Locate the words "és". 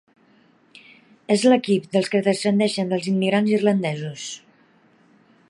1.35-1.43